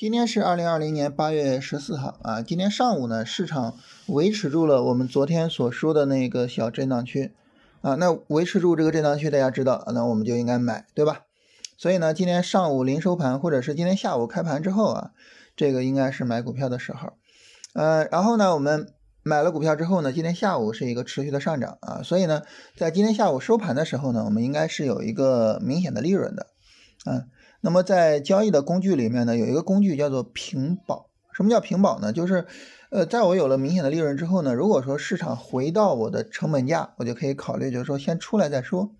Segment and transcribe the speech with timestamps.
[0.00, 3.76] 今天是二零二零年八月十四号啊，今天上午呢，市场
[4.06, 7.34] 维持住了我们昨天所说的那个小震荡区
[7.82, 11.26] 啊，那维持住这个震荡区，大家知道，那我们就应该买，对吧？
[11.76, 15.10] 所以呢，今天上午临收盘或者是今天下午开盘之后啊，
[15.54, 17.12] 这个应该是买股票的时候，
[17.74, 22.40] 呃，然后呢，我们买了股票之后呢，今天下午是一个持续的上涨啊，所以呢，
[22.74, 26.46] 在今天下午收盘的时候呢，我们应该是有一个明显的利润的，
[27.04, 27.28] 嗯。
[27.60, 31.08] 那么在交易的工具里面呢，有一个工具叫做平保。
[31.32, 32.12] 什么叫平保呢？
[32.12, 32.44] 就是，
[32.90, 38.90] 呃，在我有了明显的利润之后呢，如果说市场回到我的成本价，我就可以考虑，就是说先出来再说。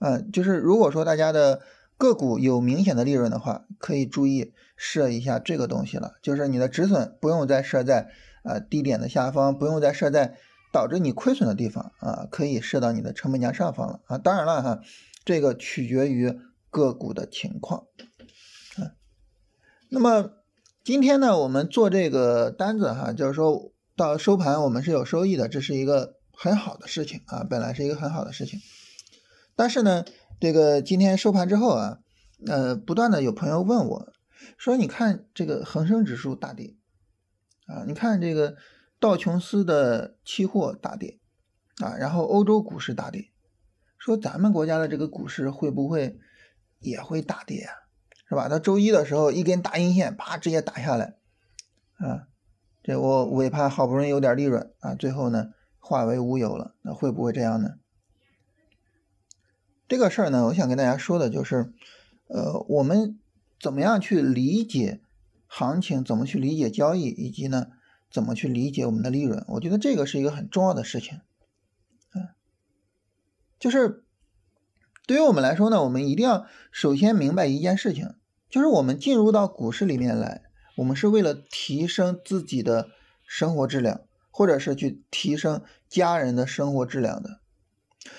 [0.00, 1.60] 嗯，就是如果说大家的
[1.96, 8.08] 个股有明显的利润的话，可以注意设一下这个东西了，就是你的止损不用再设在
[8.42, 10.34] 呃低点的下方，不用再设在
[10.72, 14.18] 导致你亏损的地方啊，可以设到你的成本价上方了啊。
[14.18, 14.80] 当然了哈，
[15.24, 16.38] 这个取决于。
[16.72, 17.86] 个股的情况，
[18.78, 18.92] 嗯，
[19.90, 20.30] 那么
[20.82, 28.58] 今天呢，我们做这个单子哈，就是说到收盘我们是有收益的，这是一个很好的事情啊，本来是一个很好的事情。
[29.54, 30.02] 但是呢，
[30.40, 31.98] 这个今天收盘之后啊，
[32.46, 34.12] 呃，不断的有朋友问我，
[34.56, 36.74] 说你看这个恒生指数大跌
[37.66, 38.56] 啊，你看这个
[38.98, 41.20] 道琼斯的期货大跌
[41.82, 43.26] 啊，然后欧洲股市大跌，
[43.98, 46.18] 说咱们国家的这个股市会不会？
[46.82, 47.68] 也会大跌，
[48.28, 48.48] 是吧？
[48.48, 51.16] 它周一的时候一根大阴线，啪，直接打下来，
[51.98, 52.28] 啊，
[52.82, 57.76] 这我尾盘好不容易有点利润啊，最后呢化为乌有了，那会不会这样呢？
[59.86, 61.72] 这个事儿呢，我想跟大家说的就是，
[62.26, 63.18] 呃，我们
[63.60, 65.00] 怎么样去理解
[65.46, 67.68] 行情，怎么去理解交易，以及呢，
[68.10, 69.44] 怎么去理解我们的利润？
[69.48, 71.20] 我觉得这个是一个很重要的事情，
[72.14, 72.28] 嗯，
[73.58, 74.04] 就是。
[75.06, 78.14] 对于我们来说呢，我们一定要首先明白一件事情，
[78.48, 80.42] 就是我们进入到股市里面来，
[80.76, 82.88] 我们是为了提升自己的
[83.26, 87.40] 生活质量，或者是去提升家人的生活质量的。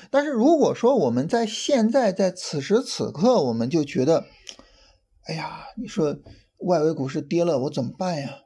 [0.09, 4.25] 但是如果说我们在现在在此时此刻，我们就觉得，
[5.23, 6.17] 哎呀，你说
[6.57, 8.39] 外围股市跌了，我怎么办呀？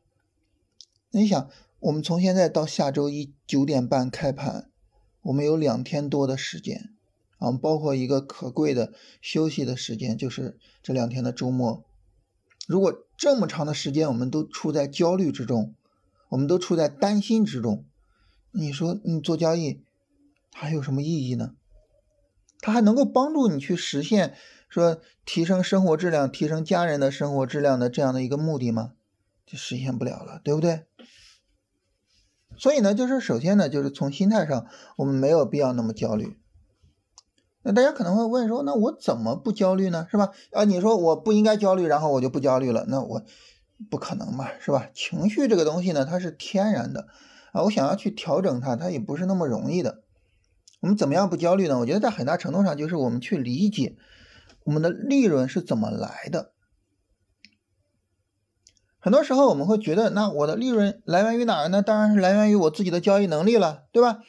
[1.11, 4.69] 你想，我们从现在到下周一九点半开盘，
[5.23, 6.96] 我们有两天多的时间。
[7.37, 11.83] 啊，包括一个可贵的休息的时间，就是这两天的周末。
[12.67, 15.73] 如果这么长的时间，我们都处在焦虑之中，
[16.29, 17.85] 我们都处在担心之中，
[18.51, 19.81] 你说你做交易
[20.53, 21.55] 还有什么意义呢？
[22.59, 24.35] 它还能够帮助你去实现
[24.67, 28.93] 说提升生活质量、提升家人的生活质量的这样的一个目的吗？
[29.45, 30.85] 就实现不了了，对不对？
[32.57, 34.67] 所以呢，就是首先呢，就是从心态上，
[34.97, 36.35] 我们没有必要那么焦虑。
[37.67, 40.07] 那大家可能会问说，那我怎么不焦虑呢？
[40.09, 40.31] 是吧？
[40.53, 43.21] 啊，你说我不应该焦虑，然后我就不焦虑了，那我
[43.89, 44.87] 不可能嘛，是吧？
[44.93, 47.07] 情绪这个东西呢，它是天然的
[47.51, 50.01] 啊，我想要去调整它，它也不是那么容易的。
[50.79, 51.77] 我们怎么样不焦虑呢？
[51.79, 53.97] 我觉得在很大程度上就是我们去理解
[54.63, 56.53] 我们的利润是怎么来的。
[58.97, 61.81] 很多时候我们会觉得，那我的利润来源于哪儿呢？
[61.81, 64.19] 当然是来源于我自己的交易能力了，对吧？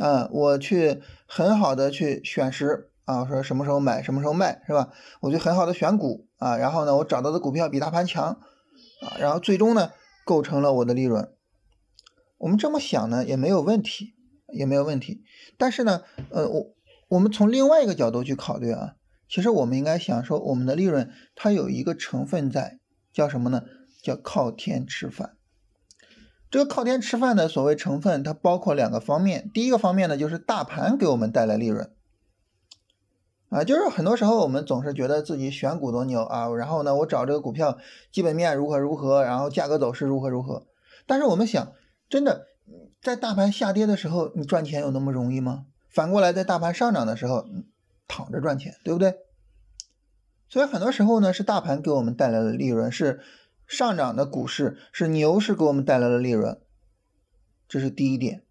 [0.00, 4.92] 啊，我去很好的去选时啊，我说什么时候买，什么时候卖，是吧？
[5.20, 8.38] 我就很好的选股啊，然后呢，我找到的股票比大盘强
[9.02, 9.92] 啊，然后最终呢，
[10.24, 11.32] 构成了我的利润。
[12.38, 14.14] 我们这么想呢，也没有问题，
[14.52, 15.22] 也没有问题。
[15.56, 16.74] 但是呢，呃，我
[17.08, 18.96] 我们从另外一个角度去考虑啊，
[19.28, 22.78] 其实我们应该想说，我们的利润它有一个成分在，
[23.12, 23.62] 叫什么呢？
[24.02, 25.35] 叫靠天吃饭。
[26.56, 29.50] 这个靠天吃饭的所谓成分，它包括两个方面。
[29.52, 31.90] 第一个方面呢，就是大盘给我们带来利润，
[33.50, 37.76] 啊，就是很多时候我们总是觉得自己选股多牛啊，然后呢，我找这个股票
[38.10, 40.66] 基本面如何如何，然后价格走势如何如何。
[41.06, 41.74] 但是我们想，
[42.08, 42.46] 真的
[43.02, 45.66] 在大盘下跌的时候，你赚钱有那么容易吗？
[45.90, 47.44] 反过来，在大盘上涨的时候，
[48.08, 49.14] 躺着赚钱，对不对？
[50.48, 53.20] 所以很多时候呢，是大盘给我们带来的利润是。
[53.66, 56.60] 上涨的股市是牛市给我们带来了利润，
[57.68, 58.44] 这是第一点。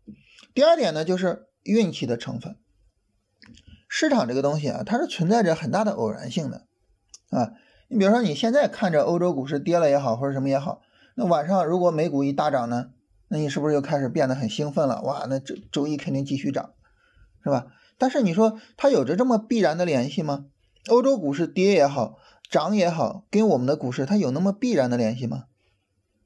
[0.53, 2.57] 第二点呢，就是运气的成分。
[3.87, 6.65] 市场这个东西啊，它是存在着很大的偶然性的
[7.29, 7.53] 啊。
[7.87, 10.81] 你比如说，你现在看着欧洲股市跌了也好，或者什么也好，
[11.15, 12.89] 那晚上如果美股一大涨呢，
[13.29, 15.01] 那你是不是又开始变得很兴奋了？
[15.03, 16.73] 哇，那周周一肯定继续涨，
[17.41, 17.67] 是吧？
[17.97, 20.47] 但是你说它有着这么必然的联系吗？
[20.89, 22.19] 欧洲股市跌也好。
[22.49, 25.45] 涨也好，跟我们的股市它有那么必然的联系吗？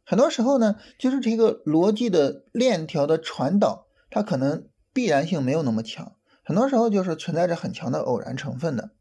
[0.05, 6.13] 很多时候呢，就是这个逻辑的链条的传导，它可能必然性没有那么强，
[6.43, 8.91] 很多时候就是存在着很强的偶然成分的。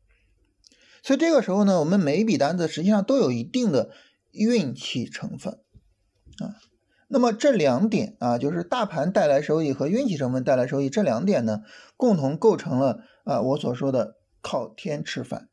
[1.03, 3.91] 所以这个时候呢，我们每一笔单子实际上都有一定的
[4.32, 5.61] 运气成分
[6.41, 6.56] 啊。
[7.09, 11.62] 那么这两点啊，就是大盘带来收益和运气成分带来收益这两点呢，
[11.97, 15.48] 共同构成了啊我所说的靠天吃饭。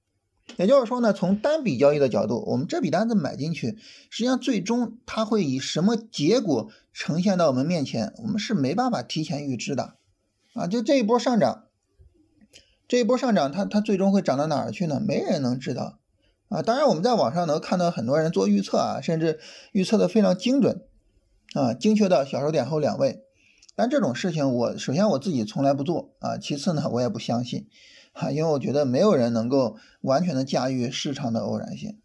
[0.58, 3.78] 也就是说呢，从单笔交易的角度，我们这笔单子买进去，
[4.10, 9.96] 实际上最终它会以什么结果呈现到我们面前，我们是没办法提前预知的
[10.54, 10.68] 啊。
[10.68, 11.66] 就这一波上涨，
[12.88, 15.02] 这一波上涨，它它最终会涨到哪儿去呢？
[15.06, 16.00] 没人能知道
[16.48, 16.62] 啊。
[16.62, 19.40] 当然，我们在网上能看到很多人做预测啊，甚至
[19.74, 20.86] 预测的非常精准
[21.54, 23.24] 啊，精确到小数点后两位。
[23.76, 27.68] 但这种事情，我首先我自己从来不做啊，其次呢，我也不相信。
[28.16, 32.00] 啊，因为我觉得没有人能够完全的驾驭市场的偶然性，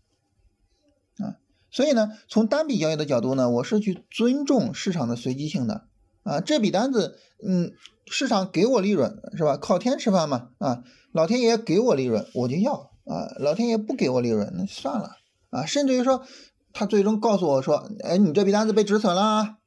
[1.18, 1.38] 啊，
[1.70, 5.86] 所以呢，从单笔交易的角度呢，我是去尊重市场的随机性的，
[6.24, 7.16] 啊，这笔单子，
[7.46, 7.72] 嗯，
[8.06, 9.56] 市场给我利润是吧？
[9.56, 15.12] 靠天吃饭嘛，啊，老天爷给我利润我就要，啊，老天爷不给我利润那算了，
[15.50, 16.24] 啊，甚至于说
[16.72, 19.58] 他最终告诉我说，哎，你这笔单子被止损了，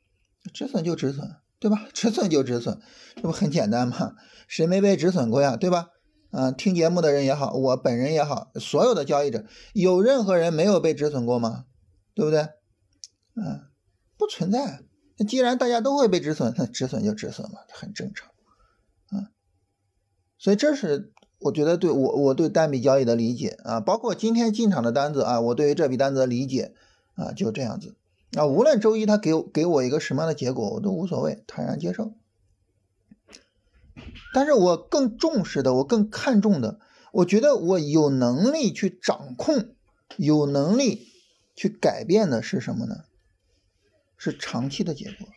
[0.54, 1.88] 止损就止损，对吧？
[1.94, 2.78] 止损就止损，
[3.16, 4.16] 这不很简单吗？
[4.46, 5.88] 谁没被止损过呀，对吧？
[6.34, 11.66] 啊，听节目的人也好，我本人也好，所有的交易者，有任何人没有被止损过吗？
[12.16, 12.42] 对不对？
[13.36, 13.62] 嗯，
[14.18, 14.82] 不存在。
[15.18, 18.30] 那既然大家都会被止损，那 止损就止损嘛，很正常。
[19.12, 19.30] 啊，
[20.40, 26.74] 所以这是我觉得对我我对单笔交易的理解啊，包括今天进场的单子啊，我对于这笔单子的理解
[27.14, 27.96] 啊，就这样子。
[28.36, 32.16] 啊，无论周一他给给我一个什么样的结果，我都无所谓，坦然接受。
[34.34, 36.80] 但是我更重视的，我更看重的，
[37.12, 39.76] 我觉得我有能力去掌控，
[40.18, 41.08] 有能力
[41.56, 43.04] 去改变的是什么呢？
[44.18, 45.28] 是长期的结果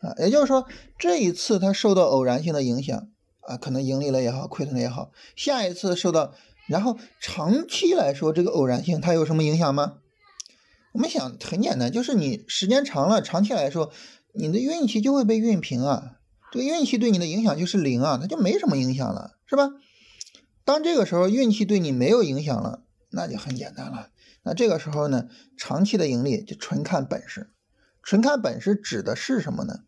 [0.00, 0.66] 啊，也就是说，
[0.98, 3.08] 这一次它受到偶然性的影响
[3.40, 6.34] 啊，可能盈利了也好，亏损了也好，下一次受到，
[6.68, 9.98] 然后长期来说，这个偶然性它有什么影响吗？
[10.92, 13.90] 我们想很简单，就是你时间长了，长期来说，
[14.32, 16.13] 你的运气就会被熨平啊。
[16.54, 19.70] 这个运气对你的影响就是零啊，它就没什么影响了，是吧？
[20.64, 24.10] 当这个时候运气对你没有影响了，那就很简单了。
[24.44, 25.24] 那这个时候呢，
[25.58, 27.50] 长期的盈利就纯看本事。
[28.04, 29.80] 纯看本事指的是什么呢？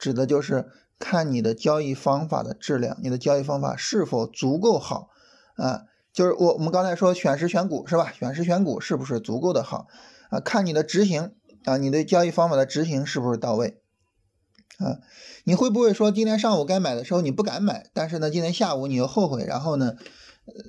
[0.00, 5.10] 指的就是看你的交易方法的质量，你的交易方法是否足够好
[5.54, 5.82] 啊？
[6.12, 8.10] 就是我我们刚才说选时选股是吧？
[8.10, 9.86] 选时选股是不是足够的好
[10.30, 10.40] 啊？
[10.40, 11.30] 看你的执行
[11.62, 13.79] 啊，你对交易方法的执行是不是到位？
[14.80, 14.98] 啊，
[15.44, 19.96] 你会不会说今天上午该买的时候你不敢买，但是呢，今天下午你又后悔，然后呢，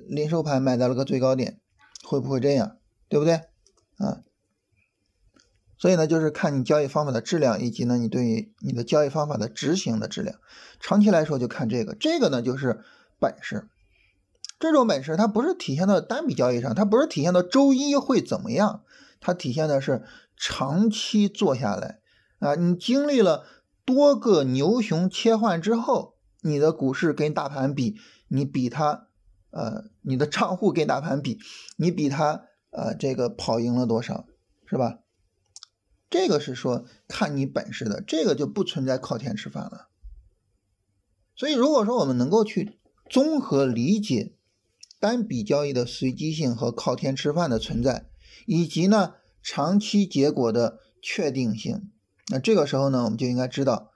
[0.06, 1.58] 临收盘买到了个最高点，
[2.04, 2.76] 会不会这样？
[3.08, 3.36] 对不对？
[3.96, 4.20] 啊，
[5.78, 10.36] 所以呢，就是看你交易方法的质量，以及呢，你对于你的交易方法的执行的质量。
[10.78, 12.84] 长期来说就看这个，这个呢就是
[13.18, 13.70] 本事。
[14.60, 18.82] 这种本事它不是体现到单笔交易上，它不是体现到周一会怎么样，
[19.20, 20.02] 它体现的是
[20.36, 22.00] 长期做下来
[22.40, 23.46] 啊，你经历了。
[23.84, 27.96] 多个牛熊切换之后，你的股市跟大盘比，
[28.28, 29.08] 你比它，
[29.50, 31.38] 呃，你的账户跟大盘比，
[31.76, 34.26] 你比它，呃，这个跑赢了多少，
[34.66, 35.00] 是吧？
[36.08, 39.88] 这个是说看你本事的，这个就不存在靠天吃饭了。
[41.34, 44.34] 所以，如果说我们能够去综合理解
[45.00, 48.10] 单笔交易的随机性和靠天吃饭的存在，
[48.46, 51.90] 以及呢长期结果的确定性。
[52.28, 53.90] 那这个时候呢，我们就应该知道，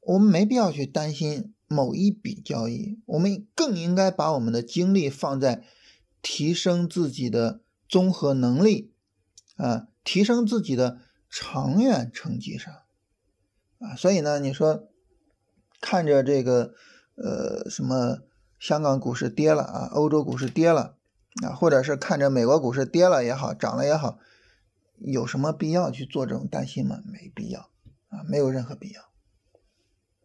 [0.00, 5.64] 我们没必要去担心某一笔交易，我们更应该把我们的精力放在
[6.20, 8.92] 提升自己的综合能力
[9.56, 12.72] 啊，提升自己的长远成绩上
[13.78, 13.96] 啊。
[13.96, 14.88] 所以呢，你说
[15.80, 16.74] 看着这个
[17.16, 18.18] 呃什么
[18.58, 20.96] 香港股市跌了啊，欧洲股市跌了
[21.42, 24.18] 啊，或者是看着美国股市跌了也好，涨了也好，
[25.00, 26.98] 有什么必要去做这种担心吗？
[27.06, 27.70] 没必要。
[28.10, 29.02] 啊，没有任何必要，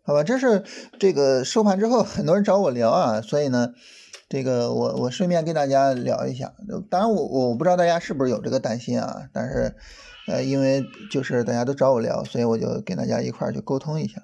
[0.01, 0.23] 好吧？
[0.23, 0.63] 这是
[0.97, 3.75] 这个收盘之后，很多人找我聊啊，所以呢，
[4.27, 6.55] 这个我我顺便跟大家聊一下。
[6.89, 9.75] 当然，我我不知道大家是不是有这个担心啊，但是
[10.27, 14.23] 呃，因为就是大家都找我聊，所以我就跟大家一块儿去沟通一下。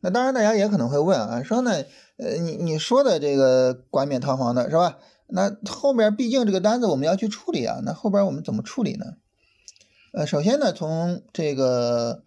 [0.00, 1.84] 那当然，大家也可能会问啊，说呢，
[2.18, 4.98] 呃，你你说的这个冠冕堂皇的是吧？
[5.28, 9.04] 那后面毕竟这个单子我们要去处理啊，那后边我们怎么处理呢？
[10.12, 12.22] 呃，首先呢，从这个。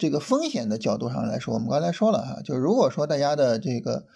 [0.00, 4.06] 这个风险的角度上来说，我们刚才说了哈，就如果说大家的这个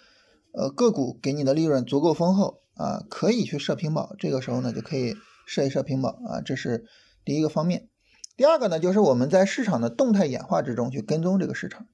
[0.51, 5.15] 呃个股给你的利润足够丰厚啊，可以去设平保，这个时候呢就可以
[5.45, 6.87] 设一设平保啊，这是
[7.23, 7.87] 第一个方面。
[8.35, 11.85] 第二个呢，就是我们在市场的动态演化之中去跟踪这个市场。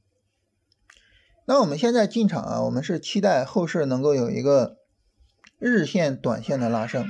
[1.44, 4.78] 那我们现在进场啊，我们是期待后市能够有一个
[5.60, 7.08] 日线、短线的拉升。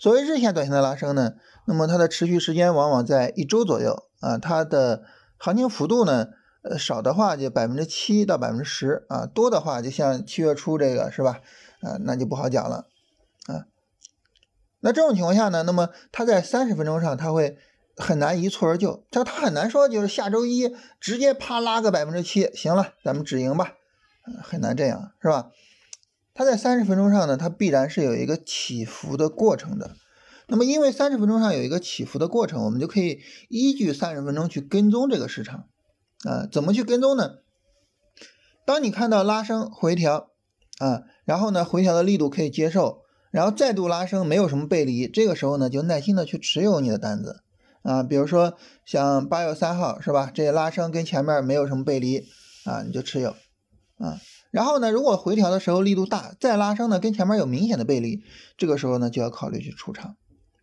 [0.00, 1.34] 所谓日线短线的拉升呢，
[1.66, 5.02] 那么它的持续时间往往在一周左右啊，它的
[5.36, 6.28] 行情幅度呢，
[6.62, 11.40] 呃少的话就百分之七到百分之十啊，多的话就像七月初这个是吧？
[11.82, 12.86] 啊，那就不好讲了
[13.46, 13.68] 啊。
[14.80, 17.58] 那这种情况下呢，那么它在三十分钟上，它会
[17.98, 23.74] 很难一蹴而就，它它很难说就是下周一直接啪拉个百分之七，行了，咱们止盈吧，
[24.42, 25.50] 很难这样，是吧？
[26.34, 29.96] 它在三十分钟上呢，它必然是有一个起伏的过程的。
[30.48, 35.66] 那么因为三十分钟上有一个起伏的过程，我们就可以依据三十分钟去跟踪这个市场
[36.24, 37.36] 啊，怎么去跟踪呢？
[38.66, 40.30] 当你看到拉升回调
[40.78, 43.02] 啊，然后呢回调的力度可以接受。
[43.32, 47.44] 然后再度拉升，没有什么背离，这个时候呢，就耐心的去持有你的单子
[47.82, 50.32] 啊，比如说像八月三号是吧？
[50.34, 52.26] 这拉升跟前面没有什么背离
[52.64, 53.30] 啊，你就持有
[53.98, 54.18] 啊。
[54.50, 58.22] 然后呢，如果回调的时候力度大，再拉升呢，跟前面有明显的背离，
[58.56, 60.16] 这个时候呢就要考虑去出场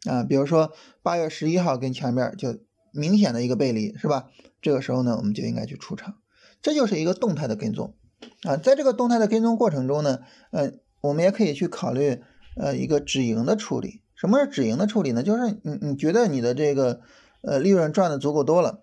[0.05, 0.23] 啊。
[0.23, 2.57] 比如说八月十一号跟前面就
[2.91, 4.27] 明显的一个背离是吧？
[4.61, 6.15] 这个时候呢，我们就应该去出场，
[6.61, 7.95] 这就是一个动态的跟踪
[8.43, 8.57] 啊。
[8.57, 10.19] 在这个动态的跟踪过程中呢，
[10.51, 12.21] 嗯，我们也可以去考虑。
[12.59, 15.21] 呃，一个止盈的处理，什么是止盈的处理呢？
[15.21, 17.01] 就是你你觉得你的这个
[17.43, 18.81] 呃利润赚的足够多了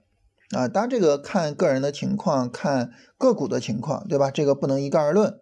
[0.51, 4.31] 啊，当然这个看个人的情况，看个股的情况，对吧？
[4.31, 5.41] 这个不能一概而论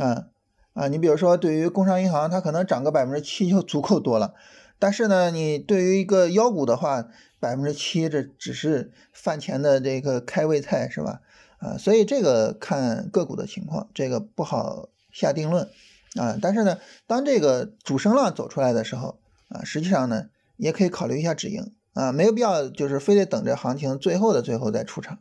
[0.00, 0.26] 啊
[0.74, 4.34] 啊，你比如说对于工商银行，它可能涨个百分之七就足够多了，
[4.78, 7.06] 但是呢，你对于一个妖股的话，
[7.38, 11.20] 百分之七这只是饭前的这个开胃菜是吧？
[11.58, 15.68] 啊，所以这个看个股的情况，这个不好下定论。
[16.16, 20.26] 啊，但是呢，当这个主升浪走出来的时候，啊，实际上呢，
[20.56, 25.18] 也可以考虑一下止盈啊，没有必要就是非得等着行情最后的最后再出场。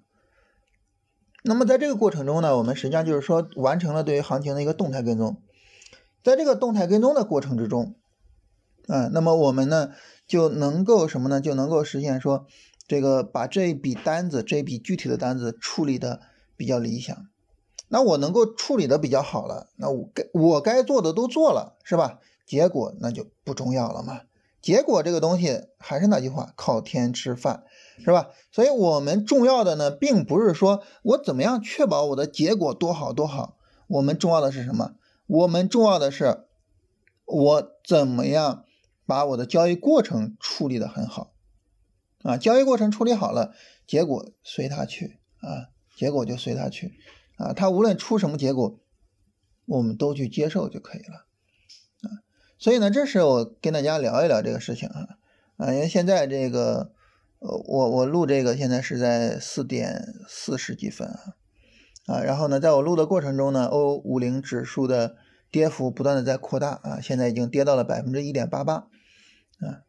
[1.44, 5.42] 那么在这个过程中呢，我们实际上就是说完成了对于行情的一个动态跟踪，
[6.24, 7.96] 在这个动态跟踪的过程之中，
[8.88, 9.92] 啊，那么我们呢
[10.28, 11.40] 就能够什么呢？
[11.40, 12.46] 就能够实现说
[12.88, 16.20] 这个把这一笔单子这一笔具体的单子处理的
[16.58, 17.16] 比较理想。
[17.88, 22.20] 那我能够处理的比较好了，那我该我该做的都做了，是吧？
[22.46, 24.22] 结果那就不重要了嘛。
[24.62, 27.63] 结果这个东西还是那句话，靠天吃饭，
[28.04, 28.30] 是吧？
[28.51, 34.96] 所以我们重要的呢，并不是说我怎么样确保我的结果多好多好，我们重要的是什么？
[35.28, 36.46] 我们重要的是
[37.25, 38.66] 我怎么样
[39.06, 41.32] 把我的交易过程处理的很好
[42.24, 42.38] 啊？
[42.38, 43.54] 交易过程处理好了，
[43.88, 46.94] 结果随他去啊，结果就随他去。
[47.38, 48.82] 啊，他无论出什么结果，
[49.66, 51.25] 我们都去接受就可以了，
[52.60, 55.18] 所以呢，这是我跟大家聊一聊这个事情啊，
[55.56, 56.92] 啊，因为现在这个，
[57.39, 61.36] 呃，我我录这个现在是在四点四十几分啊，
[62.08, 65.16] 啊，然后呢，在我录的过程中呢，欧五零指数的
[65.50, 69.88] 跌幅不断的在扩大啊，现在已经跌到了百分之一点八八，啊，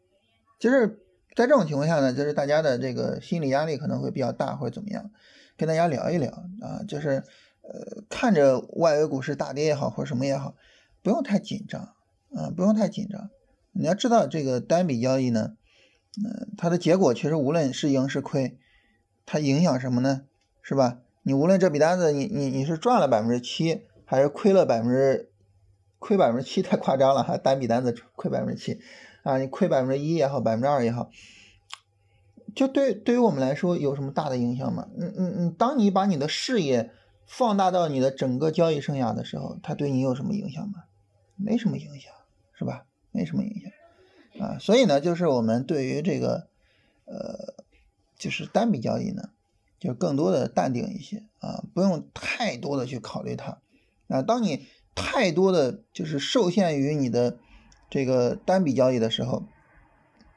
[0.57, 1.03] 就是
[1.35, 5.11] 在这种情况下呢，就是大家的这个心理压力可能会比较大或者怎么样。
[5.57, 6.31] 跟大家聊一聊。
[6.61, 7.23] 啊，就是
[7.61, 10.55] 呃，看着外围股市大跌也好，或者什么也好，
[11.03, 11.93] 不用太紧张
[12.35, 13.29] 啊，不用太紧张。
[13.73, 15.55] 你要知道，这个单笔交易呢，
[16.23, 18.57] 嗯，它的结果其实无论是赢是亏，
[19.25, 20.23] 它影响什么呢？
[20.61, 20.99] 是吧？
[21.23, 25.31] 你无论这笔单子你你你是赚了百分之七，还是亏了百分之
[25.99, 28.79] 亏百分之七，太夸张了哈，单笔单子亏百分之七
[29.23, 31.09] 啊，你亏百分之一也好，百分之二也好。
[32.53, 34.87] 就对对于我们来说有什么大的影响吗？
[34.97, 36.91] 嗯嗯嗯，当你把你的视野
[37.25, 40.83] 放大到你的整个交易生涯的时候，它对你有什么影响吗？
[41.37, 42.11] 没什么影响，
[42.61, 42.85] 是吧？
[43.09, 44.59] 没什么影响啊。
[44.59, 46.47] 所以呢，就是我们对于这个
[47.05, 47.55] 呃，
[48.15, 49.31] 就是单笔交易呢，
[49.79, 53.61] 就更多的淡定一些啊，不用太多的去考虑它
[54.07, 54.21] 啊。
[54.21, 57.39] 当你太多的就是受限于你的
[57.89, 59.47] 这个单笔交易的时候。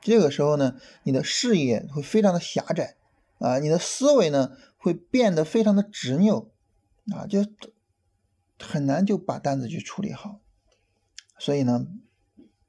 [0.00, 2.97] 这个时候呢，你的视野会非常的狭窄
[3.38, 6.50] 啊，你的思维呢会变得非常的执拗
[7.11, 7.47] 啊，就
[8.59, 10.40] 很难就把单子去处理好。
[11.38, 11.87] 所以呢，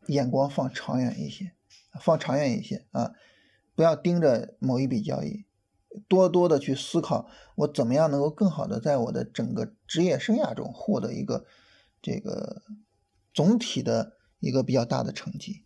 [0.08, 1.52] 眼光放长远一些，
[2.00, 3.14] 放长远一些啊，
[3.76, 5.46] 不要盯着某一笔交易，
[6.08, 11.46] 多多的去思考我怎么样能够更好的在我的整个职业生涯中获得一个
[12.02, 12.62] 这个
[13.34, 15.64] 总体的一个比较大的成绩。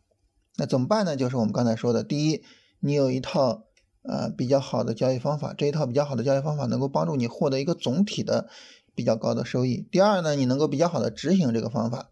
[0.58, 1.16] 那怎么办呢？
[1.16, 2.44] 就是我们刚才说的，第一，
[2.80, 3.66] 你有一套
[4.04, 8.50] 呃比较好的交易方法，这一套比较好的交易方法能够帮助你获得一个总体的
[8.94, 9.88] 比较高的收益。
[9.92, 12.10] 第二呢，你能够比较好的执行这个方法，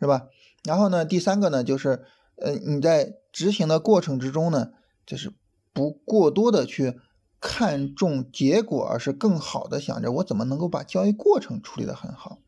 [0.00, 0.28] 是吧？
[0.66, 2.04] 然后呢，第三个呢，就是
[2.36, 4.72] 呃你在执行的过程之中呢，
[5.06, 5.32] 就是
[5.72, 7.00] 不过多的去
[7.40, 12.40] 看重结果，而是更好的想着我怎么能够把交易过程处理的很好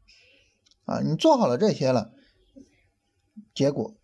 [0.85, 1.01] 啊。
[1.01, 2.13] 你做好了这些了，
[3.55, 3.95] 结果。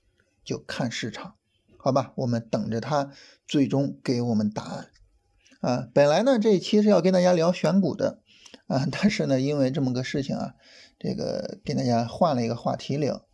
[0.44, 1.36] 就看市场
[1.78, 3.10] 好吧，我们等着它
[3.48, 4.90] 最终给我们答案
[5.62, 5.88] 啊。
[5.94, 8.20] 本来呢这一期是要跟大家聊选股的
[8.66, 10.54] 啊，但是呢因为这么个事情啊，
[10.98, 13.24] 这个跟大家换了一个话题聊。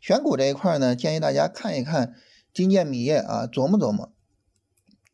[0.00, 2.14] 选股这一块呢，建议大家看一看
[2.52, 4.12] 金建米业啊，琢磨琢磨。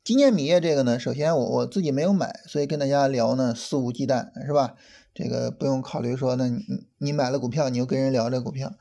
[0.03, 4.75] 金建米业这个呢，首先我我自己没有买，所以跟大家聊呢肆无忌惮，是吧？
[5.15, 6.59] 这个不用考虑说，那你
[6.99, 8.75] 你买了股票，你又跟人聊这股票。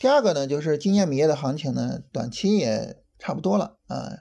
[0.00, 4.18] 第二个呢，就是金建米业的行情呢，短期也差不多了啊，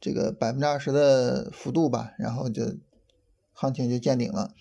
[0.00, 2.64] 这个百分之二十的幅度吧，然后就
[3.52, 4.54] 行情就见顶了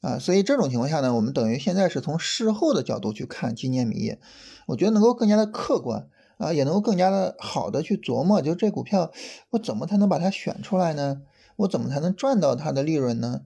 [0.00, 4.20] 啊，所以这种情况下呢，我们等于现在是从事后的角度去看今年米业，
[4.66, 9.10] 我觉得能够更加的客观啊，也能够更加的好的去琢磨，就这股票
[9.50, 11.22] 我怎么才能把它选出来呢？
[11.56, 13.42] 我怎么才能赚到它的利润呢？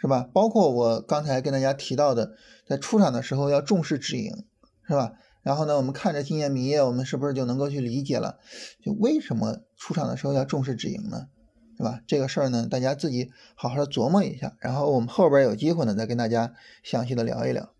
[0.00, 0.28] 是吧？
[0.34, 2.32] 包括我刚才跟大家提到的，
[2.66, 4.44] 在出场的时候要重视止盈，
[4.86, 5.12] 是吧？
[5.42, 8.38] 然后呢，我们看着今年米业，我们是不是就能够去理解了？
[8.82, 11.28] 就为什么出场的时候要重视止盈呢？
[11.76, 12.00] 是吧？
[12.06, 14.56] 这个事儿呢，大家自己好好的琢磨一下。
[14.60, 17.73] 然后我们后边有机会呢，再跟大家详细的聊一聊。